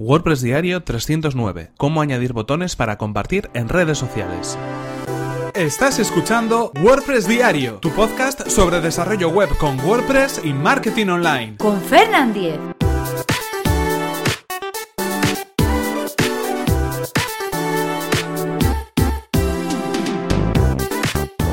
[0.00, 1.72] WordPress Diario 309.
[1.76, 4.56] Cómo añadir botones para compartir en redes sociales.
[5.54, 11.56] Estás escuchando WordPress Diario, tu podcast sobre desarrollo web con WordPress y marketing online.
[11.56, 12.60] Con Fernand Diez.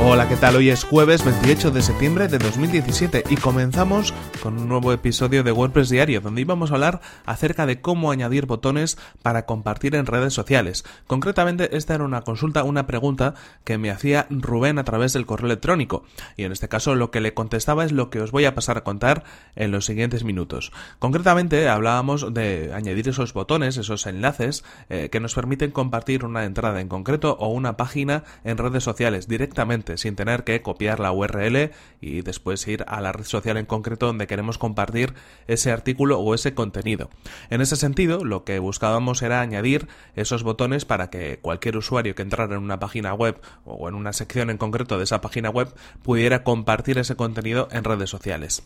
[0.08, 0.56] Hola, ¿qué tal?
[0.56, 4.14] Hoy es jueves 28 de septiembre de 2017 y comenzamos
[4.44, 8.46] con un nuevo episodio de WordPress Diario, donde íbamos a hablar acerca de cómo añadir
[8.46, 10.86] botones para compartir en redes sociales.
[11.08, 15.48] Concretamente, esta era una consulta, una pregunta que me hacía Rubén a través del correo
[15.48, 16.04] electrónico.
[16.38, 18.78] Y en este caso lo que le contestaba es lo que os voy a pasar
[18.78, 19.24] a contar
[19.56, 20.72] en los siguientes minutos.
[21.00, 26.80] Concretamente, hablábamos de añadir esos botones, esos enlaces eh, que nos permiten compartir una entrada
[26.80, 31.72] en concreto o una página en redes sociales directamente sin tener que copiar la URL
[32.02, 35.14] y después ir a la red social en concreto donde queremos compartir
[35.48, 37.10] ese artículo o ese contenido.
[37.50, 42.22] En ese sentido, lo que buscábamos era añadir esos botones para que cualquier usuario que
[42.22, 45.74] entrara en una página web o en una sección en concreto de esa página web
[46.04, 48.64] pudiera compartir ese contenido en redes sociales.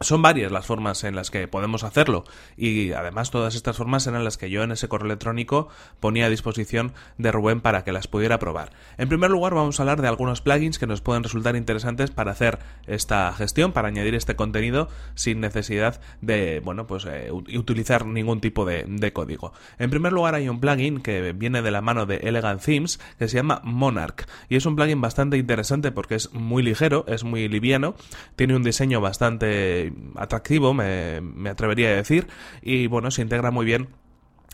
[0.00, 2.24] Son varias las formas en las que podemos hacerlo
[2.58, 5.68] y además todas estas formas eran las que yo en ese correo electrónico
[6.00, 8.72] ponía a disposición de Rubén para que las pudiera probar.
[8.98, 12.32] En primer lugar vamos a hablar de algunos plugins que nos pueden resultar interesantes para
[12.32, 18.42] hacer esta gestión, para añadir este contenido sin necesidad de, bueno, pues eh, utilizar ningún
[18.42, 19.54] tipo de, de, código.
[19.78, 23.28] En primer lugar hay un plugin que viene de la mano de Elegant Themes que
[23.28, 27.48] se llama Monarch y es un plugin bastante interesante porque es muy ligero, es muy
[27.48, 27.94] liviano,
[28.36, 29.85] tiene un diseño bastante
[30.16, 32.26] atractivo, me, me atrevería a decir,
[32.62, 33.88] y bueno, se integra muy bien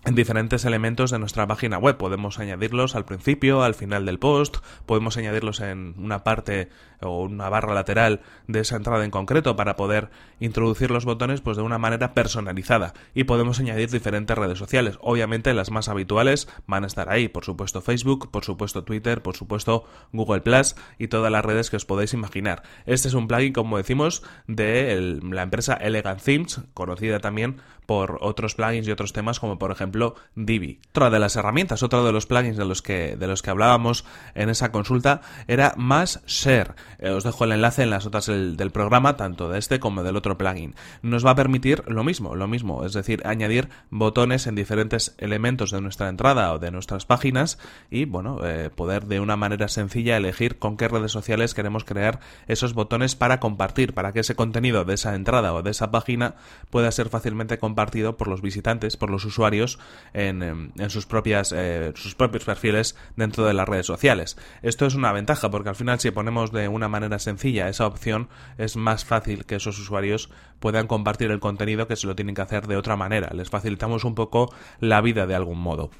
[0.05, 1.97] en diferentes elementos de nuestra página web.
[1.97, 6.69] Podemos añadirlos al principio, al final del post, podemos añadirlos en una parte
[7.00, 11.56] o una barra lateral de esa entrada en concreto para poder introducir los botones pues
[11.56, 14.98] de una manera personalizada y podemos añadir diferentes redes sociales.
[15.00, 19.36] Obviamente las más habituales van a estar ahí, por supuesto Facebook, por supuesto Twitter, por
[19.36, 22.62] supuesto Google Plus y todas las redes que os podéis imaginar.
[22.86, 27.61] Este es un plugin, como decimos, de la empresa Elegant Themes, conocida también
[28.01, 30.80] otros plugins y otros temas como por ejemplo Divi.
[30.91, 34.05] Otra de las herramientas, otro de los plugins de los que, de los que hablábamos
[34.35, 36.75] en esa consulta era Más Share.
[36.98, 40.03] Eh, os dejo el enlace en las notas del, del, programa, tanto de este como
[40.03, 40.75] del otro plugin.
[41.03, 45.70] Nos va a permitir lo mismo, lo mismo, es decir, añadir botones en diferentes elementos
[45.70, 47.59] de nuestra entrada o de nuestras páginas
[47.91, 52.20] y, bueno, eh, poder de una manera sencilla elegir con qué redes sociales queremos crear
[52.47, 56.35] esos botones para compartir, para que ese contenido de esa entrada o de esa página
[56.70, 57.81] pueda ser fácilmente compartido
[58.16, 59.78] por los visitantes, por los usuarios
[60.12, 64.36] en, en sus propias eh, sus propios perfiles dentro de las redes sociales.
[64.62, 68.28] Esto es una ventaja porque al final si ponemos de una manera sencilla esa opción,
[68.58, 72.42] es más fácil que esos usuarios puedan compartir el contenido que se lo tienen que
[72.42, 73.30] hacer de otra manera.
[73.34, 75.90] Les facilitamos un poco la vida de algún modo.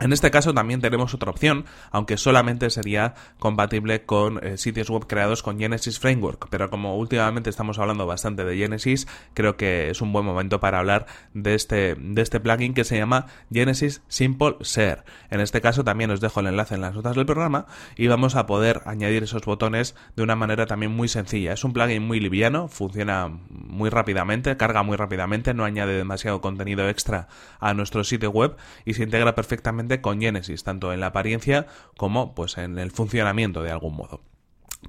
[0.00, 5.08] En este caso también tenemos otra opción, aunque solamente sería compatible con eh, sitios web
[5.08, 10.00] creados con Genesis Framework, pero como últimamente estamos hablando bastante de Genesis, creo que es
[10.00, 14.56] un buen momento para hablar de este, de este plugin que se llama Genesis Simple
[14.60, 15.02] Share.
[15.30, 17.66] En este caso también os dejo el enlace en las notas del programa
[17.96, 21.54] y vamos a poder añadir esos botones de una manera también muy sencilla.
[21.54, 26.88] Es un plugin muy liviano, funciona muy rápidamente, carga muy rápidamente, no añade demasiado contenido
[26.88, 27.26] extra
[27.58, 31.66] a nuestro sitio web y se integra perfectamente con Genesis, tanto en la apariencia
[31.96, 34.20] como pues en el funcionamiento de algún modo.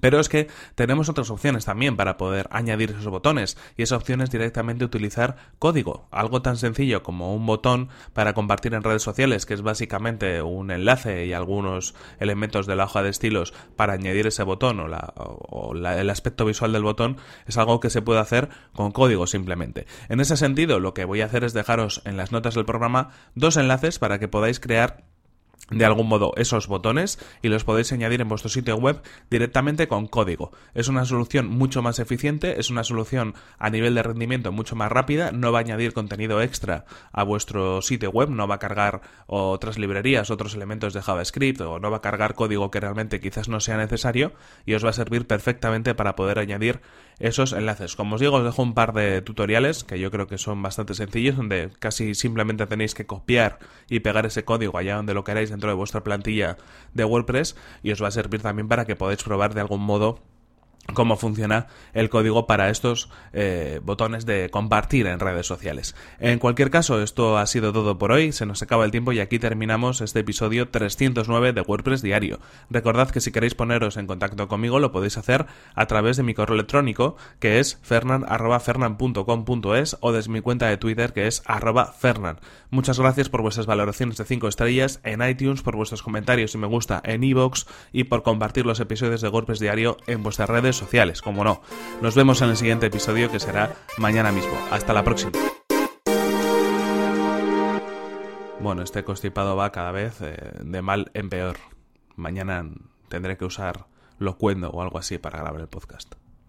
[0.01, 4.21] Pero es que tenemos otras opciones también para poder añadir esos botones y esa opción
[4.21, 9.45] es directamente utilizar código, algo tan sencillo como un botón para compartir en redes sociales
[9.45, 14.27] que es básicamente un enlace y algunos elementos de la hoja de estilos para añadir
[14.27, 17.17] ese botón o, la, el aspecto visual del botón
[17.47, 19.87] es algo que se puede hacer con código simplemente.
[20.07, 23.09] En ese sentido lo que voy a hacer es dejaros en las notas del programa
[23.35, 25.08] dos enlaces para que podáis crear
[25.69, 30.07] de algún modo esos botones y los podéis añadir en vuestro sitio web directamente con
[30.07, 30.51] código.
[30.73, 34.91] Es una solución mucho más eficiente, es una solución a nivel de rendimiento mucho más
[34.91, 39.01] rápida, no va a añadir contenido extra a vuestro sitio web, no va a cargar
[39.27, 43.47] otras librerías, otros elementos de JavaScript o no va a cargar código que realmente quizás
[43.47, 44.33] no sea necesario
[44.65, 46.81] y os va a servir perfectamente para poder añadir
[47.19, 47.95] esos enlaces.
[47.95, 50.93] Como os digo, os dejo un par de tutoriales que yo creo que son bastante
[50.93, 55.49] sencillos donde casi simplemente tenéis que copiar y pegar ese código allá donde lo queráis
[55.49, 56.57] dentro de vuestra plantilla
[56.93, 60.19] de WordPress y os va a servir también para que podáis probar de algún modo
[60.93, 65.95] cómo funciona el código para estos eh, botones de compartir en redes sociales.
[66.19, 69.19] En cualquier caso, esto ha sido todo por hoy, se nos acaba el tiempo y
[69.19, 72.39] aquí terminamos este episodio 309 de WordPress Diario.
[72.69, 75.45] Recordad que si queréis poneros en contacto conmigo lo podéis hacer
[75.75, 81.13] a través de mi correo electrónico que es fernan.fernan.com.es o desde mi cuenta de Twitter
[81.13, 82.39] que es arroba fernan.
[82.69, 86.67] Muchas gracias por vuestras valoraciones de 5 estrellas en iTunes, por vuestros comentarios y me
[86.67, 91.21] gusta en iVoox y por compartir los episodios de WordPress Diario en vuestras redes sociales,
[91.21, 91.61] como no.
[92.01, 94.53] Nos vemos en el siguiente episodio que será mañana mismo.
[94.71, 95.31] Hasta la próxima.
[98.59, 101.57] Bueno, este constipado va cada vez eh, de mal en peor.
[102.15, 102.65] Mañana
[103.07, 103.85] tendré que usar
[104.17, 106.15] locuendo o algo así para grabar el podcast.